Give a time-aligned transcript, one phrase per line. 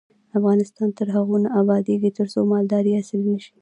[0.37, 3.53] افغانستان تر هغو نه ابادیږي، ترڅو مالداري عصري نشي.